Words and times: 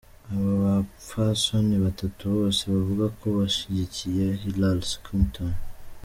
Abo 0.31 0.51
bapfasoni 0.63 1.75
batatu 1.85 2.21
bose 2.35 2.61
bavuga 2.73 3.05
ko 3.19 3.25
bashigikiye 3.37 4.25
Hillary 4.41 4.85
Clinton. 5.03 5.51